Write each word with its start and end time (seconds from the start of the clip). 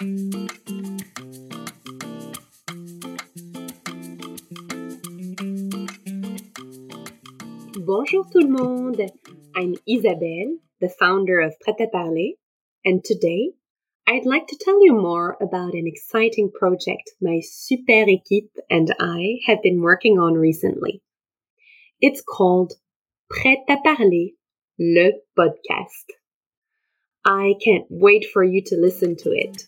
Bonjour 0.00 0.06
tout 8.30 8.38
le 8.38 8.48
monde. 8.48 9.00
I'm 9.56 9.74
Isabelle, 9.88 10.58
the 10.80 10.88
founder 10.88 11.40
of 11.40 11.56
Prêt 11.58 11.80
à 11.80 11.90
Parler, 11.90 12.34
and 12.84 13.02
today 13.04 13.54
I'd 14.06 14.24
like 14.24 14.46
to 14.46 14.56
tell 14.60 14.80
you 14.84 14.92
more 14.92 15.36
about 15.40 15.74
an 15.74 15.88
exciting 15.88 16.52
project 16.52 17.10
my 17.20 17.40
super 17.42 18.04
équipe 18.06 18.52
and 18.70 18.94
I 19.00 19.40
have 19.46 19.64
been 19.64 19.82
working 19.82 20.20
on 20.20 20.34
recently. 20.34 21.02
It's 22.00 22.22
called 22.22 22.74
Prêt 23.28 23.66
à 23.68 23.82
Parler, 23.82 24.34
le 24.78 25.14
podcast. 25.36 26.04
I 27.24 27.56
can't 27.60 27.84
wait 27.90 28.26
for 28.32 28.44
you 28.44 28.62
to 28.66 28.76
listen 28.76 29.16
to 29.16 29.32
it. 29.32 29.66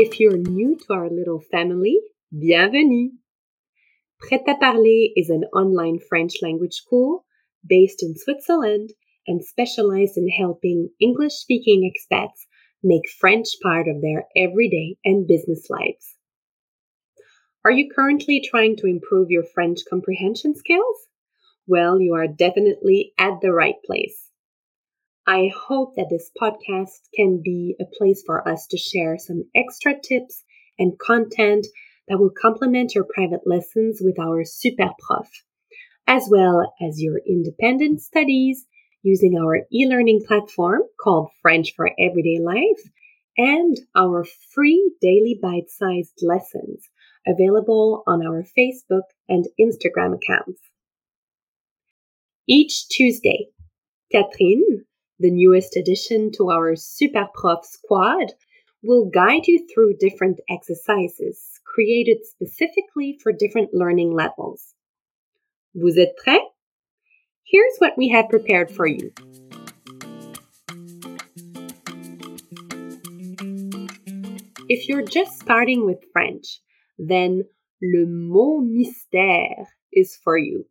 If 0.00 0.20
you're 0.20 0.38
new 0.38 0.76
to 0.76 0.92
our 0.92 1.10
little 1.10 1.40
family, 1.40 1.98
bienvenue! 2.30 3.10
Prêt 4.22 4.44
à 4.46 4.56
Parler 4.56 5.08
is 5.16 5.28
an 5.28 5.42
online 5.52 5.98
French 5.98 6.34
language 6.40 6.74
school 6.74 7.24
based 7.68 8.04
in 8.04 8.14
Switzerland 8.16 8.90
and 9.26 9.44
specialized 9.44 10.16
in 10.16 10.28
helping 10.28 10.90
English 11.00 11.32
speaking 11.32 11.82
expats 11.82 12.46
make 12.80 13.10
French 13.10 13.48
part 13.60 13.88
of 13.88 14.00
their 14.00 14.28
everyday 14.36 14.98
and 15.04 15.26
business 15.26 15.66
lives. 15.68 16.14
Are 17.64 17.72
you 17.72 17.90
currently 17.92 18.40
trying 18.40 18.76
to 18.76 18.86
improve 18.86 19.32
your 19.32 19.46
French 19.52 19.80
comprehension 19.90 20.54
skills? 20.54 21.08
Well, 21.66 22.00
you 22.00 22.14
are 22.14 22.28
definitely 22.28 23.14
at 23.18 23.40
the 23.42 23.52
right 23.52 23.82
place. 23.84 24.27
I 25.28 25.50
hope 25.54 25.94
that 25.96 26.08
this 26.08 26.30
podcast 26.40 27.10
can 27.14 27.42
be 27.44 27.76
a 27.78 27.84
place 27.98 28.22
for 28.24 28.48
us 28.48 28.66
to 28.68 28.78
share 28.78 29.18
some 29.18 29.44
extra 29.54 29.92
tips 29.92 30.42
and 30.78 30.98
content 30.98 31.66
that 32.08 32.18
will 32.18 32.30
complement 32.30 32.94
your 32.94 33.04
private 33.04 33.42
lessons 33.44 33.98
with 34.00 34.18
our 34.18 34.42
super 34.46 34.88
prof 35.06 35.28
as 36.06 36.26
well 36.30 36.72
as 36.80 37.02
your 37.02 37.20
independent 37.28 38.00
studies 38.00 38.64
using 39.02 39.36
our 39.38 39.66
e-learning 39.70 40.22
platform 40.26 40.80
called 40.98 41.28
French 41.42 41.74
for 41.76 41.90
Everyday 42.00 42.38
Life 42.40 42.90
and 43.36 43.76
our 43.94 44.24
free 44.54 44.94
daily 45.02 45.38
bite-sized 45.42 46.22
lessons 46.22 46.88
available 47.26 48.02
on 48.06 48.26
our 48.26 48.46
Facebook 48.58 49.02
and 49.28 49.44
Instagram 49.60 50.16
accounts. 50.16 50.62
Each 52.48 52.88
Tuesday, 52.88 53.48
Catherine, 54.10 54.86
the 55.18 55.30
newest 55.30 55.76
addition 55.76 56.30
to 56.36 56.50
our 56.50 56.76
Super 56.76 57.26
Prof 57.34 57.64
squad, 57.64 58.32
will 58.82 59.10
guide 59.10 59.46
you 59.46 59.66
through 59.66 59.96
different 59.98 60.40
exercises 60.48 61.58
created 61.64 62.18
specifically 62.24 63.18
for 63.22 63.32
different 63.32 63.70
learning 63.72 64.12
levels. 64.12 64.74
Vous 65.74 65.96
êtes 65.96 66.16
prêts? 66.16 66.44
Here's 67.44 67.78
what 67.78 67.96
we 67.96 68.08
have 68.08 68.28
prepared 68.28 68.70
for 68.70 68.86
you. 68.86 69.12
If 74.68 74.88
you're 74.88 75.02
just 75.02 75.40
starting 75.40 75.86
with 75.86 76.04
French, 76.12 76.60
then 76.98 77.44
le 77.82 78.06
mot 78.06 78.64
mystère 78.64 79.66
is 79.92 80.18
for 80.22 80.36
you. 80.36 80.66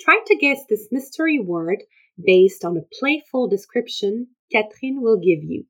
Try 0.00 0.20
to 0.26 0.36
guess 0.36 0.60
this 0.68 0.88
mystery 0.90 1.38
word 1.38 1.82
based 2.22 2.64
on 2.64 2.76
a 2.76 2.88
playful 3.00 3.48
description 3.48 4.28
Catherine 4.50 5.00
will 5.00 5.16
give 5.16 5.42
you. 5.42 5.64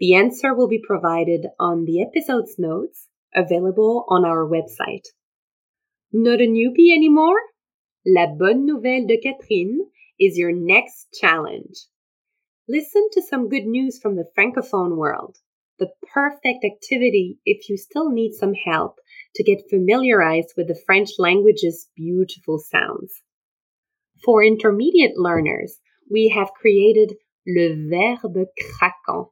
The 0.00 0.14
answer 0.14 0.54
will 0.54 0.68
be 0.68 0.82
provided 0.84 1.46
on 1.58 1.84
the 1.84 2.02
episode's 2.02 2.56
notes 2.58 3.08
available 3.34 4.04
on 4.08 4.24
our 4.24 4.46
website. 4.46 5.06
Not 6.12 6.40
a 6.40 6.46
newbie 6.46 6.92
anymore? 6.92 7.40
La 8.06 8.26
bonne 8.26 8.64
nouvelle 8.64 9.06
de 9.06 9.18
Catherine 9.18 9.90
is 10.18 10.38
your 10.38 10.52
next 10.52 11.08
challenge. 11.12 11.86
Listen 12.68 13.08
to 13.12 13.22
some 13.22 13.48
good 13.48 13.64
news 13.64 13.98
from 13.98 14.16
the 14.16 14.28
Francophone 14.36 14.96
world. 14.96 15.38
The 15.78 15.90
perfect 16.12 16.64
activity 16.64 17.38
if 17.44 17.68
you 17.68 17.76
still 17.76 18.10
need 18.10 18.32
some 18.32 18.54
help 18.54 18.98
to 19.34 19.44
get 19.44 19.70
familiarized 19.70 20.54
with 20.56 20.68
the 20.68 20.80
French 20.86 21.10
language's 21.18 21.88
beautiful 21.96 22.58
sounds. 22.58 23.22
For 24.24 24.42
intermediate 24.44 25.16
learners, 25.16 25.78
we 26.10 26.28
have 26.28 26.52
created 26.52 27.14
Le 27.46 27.76
Verbe 27.88 28.46
Craquant, 28.58 29.28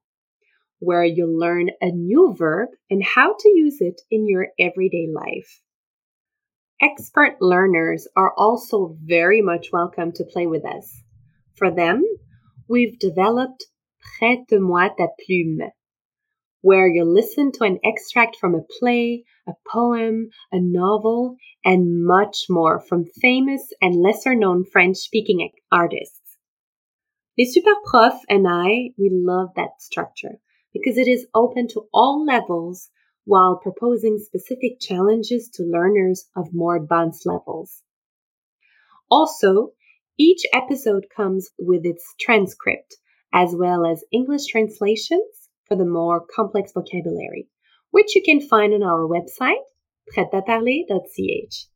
where 0.78 1.04
you'll 1.04 1.38
learn 1.38 1.70
a 1.80 1.90
new 1.90 2.34
verb 2.38 2.68
and 2.88 3.02
how 3.02 3.34
to 3.38 3.48
use 3.48 3.78
it 3.80 4.00
in 4.10 4.28
your 4.28 4.48
everyday 4.58 5.08
life. 5.12 5.60
Expert 6.80 7.36
learners 7.40 8.06
are 8.16 8.32
also 8.36 8.96
very 9.02 9.42
much 9.42 9.68
welcome 9.72 10.12
to 10.12 10.24
play 10.24 10.46
with 10.46 10.64
us. 10.64 11.02
For 11.56 11.70
them, 11.70 12.04
we've 12.68 12.98
developed 12.98 13.64
Prête-moi 14.20 14.90
ta 14.96 15.08
plume, 15.24 15.70
where 16.66 16.88
you 16.88 17.04
listen 17.04 17.52
to 17.52 17.62
an 17.62 17.78
extract 17.84 18.34
from 18.40 18.52
a 18.52 18.66
play, 18.80 19.22
a 19.46 19.52
poem, 19.72 20.28
a 20.50 20.58
novel, 20.58 21.36
and 21.64 22.04
much 22.04 22.46
more 22.50 22.80
from 22.80 23.04
famous 23.04 23.62
and 23.80 23.94
lesser 23.94 24.34
known 24.34 24.64
French 24.64 24.96
speaking 24.96 25.48
artists. 25.70 26.36
Les 27.38 27.44
Super 27.52 27.76
Profs 27.84 28.18
and 28.28 28.48
I, 28.48 28.90
we 28.98 29.10
love 29.12 29.50
that 29.54 29.80
structure 29.80 30.40
because 30.74 30.98
it 30.98 31.06
is 31.06 31.28
open 31.36 31.68
to 31.68 31.86
all 31.94 32.24
levels 32.26 32.90
while 33.24 33.60
proposing 33.62 34.18
specific 34.18 34.80
challenges 34.80 35.48
to 35.54 35.62
learners 35.62 36.24
of 36.34 36.52
more 36.52 36.74
advanced 36.74 37.26
levels. 37.26 37.84
Also, 39.08 39.70
each 40.18 40.42
episode 40.52 41.06
comes 41.16 41.48
with 41.60 41.82
its 41.84 42.12
transcript, 42.20 42.96
as 43.32 43.54
well 43.54 43.86
as 43.86 44.02
English 44.10 44.46
translations 44.46 45.45
for 45.68 45.76
the 45.76 45.84
more 45.84 46.24
complex 46.34 46.72
vocabulary, 46.72 47.48
which 47.90 48.14
you 48.14 48.22
can 48.22 48.40
find 48.40 48.72
on 48.74 48.82
our 48.82 49.06
website, 49.06 49.64
prêtaparler.ch. 50.16 51.66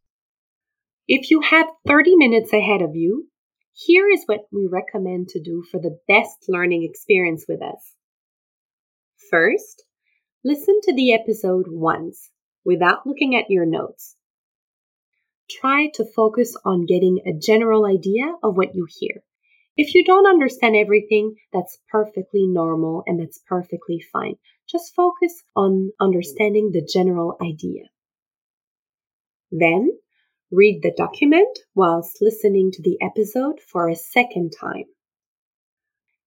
If 1.09 1.31
you 1.31 1.41
have 1.41 1.67
30 1.87 2.17
minutes 2.17 2.53
ahead 2.53 2.83
of 2.83 2.95
you, 2.95 3.29
here 3.73 4.09
is 4.09 4.25
what 4.27 4.47
we 4.53 4.69
recommend 4.71 5.29
to 5.29 5.43
do 5.43 5.65
for 5.71 5.81
the 5.81 5.99
best 6.07 6.45
learning 6.49 6.85
experience 6.85 7.47
with 7.49 7.63
us. 7.63 7.95
First, 9.31 9.85
Listen 10.43 10.81
to 10.85 10.95
the 10.95 11.13
episode 11.13 11.67
once 11.69 12.31
without 12.65 13.07
looking 13.07 13.37
at 13.37 13.51
your 13.51 13.67
notes. 13.67 14.17
Try 15.51 15.91
to 15.95 16.05
focus 16.17 16.57
on 16.65 16.87
getting 16.87 17.19
a 17.27 17.39
general 17.39 17.85
idea 17.85 18.33
of 18.43 18.57
what 18.57 18.75
you 18.75 18.87
hear. 18.89 19.23
If 19.77 19.95
you 19.95 20.05
don't 20.05 20.27
understand 20.27 20.77
everything, 20.77 21.37
that's 21.53 21.79
perfectly 21.91 22.47
normal 22.47 23.03
and 23.07 23.21
that's 23.21 23.41
perfectly 23.47 24.03
fine. 24.13 24.35
Just 24.69 24.95
focus 24.95 25.43
on 25.57 25.91
understanding 26.01 26.71
the 26.73 26.87
general 26.87 27.37
idea. 27.43 27.85
Then, 29.51 29.99
read 30.51 30.83
the 30.83 30.93
document 30.97 31.59
whilst 31.75 32.19
listening 32.21 32.71
to 32.73 32.83
the 32.83 32.99
episode 33.01 33.61
for 33.61 33.89
a 33.89 33.97
second 33.97 34.53
time. 34.61 34.85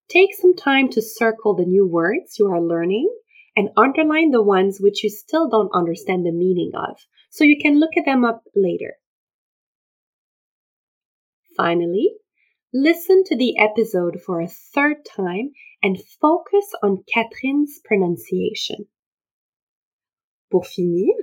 Take 0.10 0.34
some 0.36 0.56
time 0.56 0.90
to 0.90 1.02
circle 1.02 1.56
the 1.56 1.66
new 1.66 1.88
words 1.88 2.38
you 2.38 2.48
are 2.48 2.62
learning 2.62 3.10
and 3.56 3.70
underline 3.78 4.32
the 4.32 4.42
ones 4.42 4.80
which 4.80 5.04
you 5.04 5.10
still 5.10 5.50
don't 5.50 5.74
understand 5.74 6.26
the 6.26 6.32
meaning 6.32 6.72
of, 6.76 6.98
so 7.30 7.44
you 7.44 7.58
can 7.62 7.80
look 7.80 7.98
at 7.98 8.06
them 8.06 8.26
up 8.26 8.44
later. 8.56 8.96
Finally, 11.56 12.14
listen 12.74 13.24
to 13.26 13.36
the 13.36 13.58
episode 13.60 14.20
for 14.26 14.42
a 14.42 14.48
third 14.48 14.98
time 15.06 15.52
and 15.84 16.04
focus 16.20 16.66
on 16.82 17.04
Catherine's 17.14 17.80
pronunciation. 17.86 18.88
Pour 20.52 20.64
finir, 20.64 21.14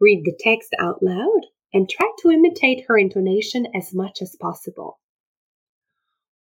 read 0.00 0.22
the 0.24 0.36
text 0.40 0.74
out 0.80 1.02
loud 1.02 1.42
and 1.72 1.88
try 1.88 2.10
to 2.18 2.30
imitate 2.30 2.86
her 2.88 2.98
intonation 2.98 3.66
as 3.74 3.94
much 3.94 4.20
as 4.20 4.36
possible. 4.40 4.98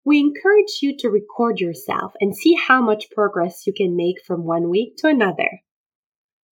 We 0.03 0.19
encourage 0.19 0.79
you 0.81 0.97
to 0.97 1.09
record 1.09 1.59
yourself 1.59 2.13
and 2.21 2.35
see 2.35 2.55
how 2.55 2.81
much 2.81 3.11
progress 3.11 3.67
you 3.67 3.73
can 3.73 3.95
make 3.95 4.23
from 4.25 4.45
one 4.45 4.69
week 4.69 4.95
to 4.97 5.07
another. 5.07 5.49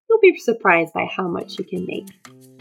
You'll 0.09 0.19
be 0.19 0.37
surprised 0.37 0.93
by 0.93 1.05
how 1.05 1.27
much 1.27 1.57
you 1.57 1.63
can 1.63 1.85
make. 1.85 2.54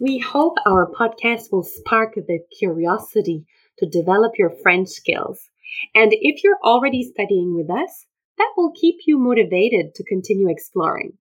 We 0.00 0.18
hope 0.18 0.56
our 0.66 0.90
podcast 0.90 1.52
will 1.52 1.62
spark 1.62 2.14
the 2.14 2.40
curiosity 2.58 3.46
to 3.78 3.86
develop 3.86 4.32
your 4.38 4.50
French 4.62 4.88
skills. 4.88 5.50
And 5.94 6.12
if 6.12 6.42
you're 6.42 6.58
already 6.62 7.02
studying 7.02 7.54
with 7.54 7.70
us, 7.70 8.06
that 8.38 8.52
will 8.56 8.72
keep 8.72 8.96
you 9.06 9.18
motivated 9.18 9.94
to 9.94 10.04
continue 10.04 10.48
exploring. 10.48 11.18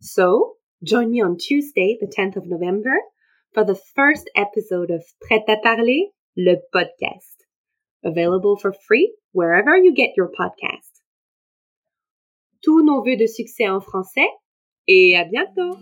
So, 0.00 0.56
Join 0.84 1.12
me 1.12 1.22
on 1.22 1.38
Tuesday, 1.38 1.96
the 1.98 2.06
10th 2.06 2.36
of 2.36 2.46
November, 2.46 2.94
for 3.54 3.64
the 3.64 3.80
first 3.94 4.28
episode 4.36 4.90
of 4.90 5.02
Prêt 5.22 5.42
à 5.48 5.56
parler, 5.62 6.10
le 6.36 6.56
podcast. 6.74 7.46
Available 8.04 8.56
for 8.56 8.74
free 8.86 9.14
wherever 9.32 9.74
you 9.74 9.94
get 9.94 10.10
your 10.14 10.28
podcast. 10.28 11.00
Tous 12.62 12.82
nos 12.82 13.02
vœux 13.02 13.16
de 13.16 13.26
succès 13.26 13.66
en 13.66 13.80
français 13.80 14.28
et 14.86 15.16
à 15.16 15.24
bientôt! 15.24 15.78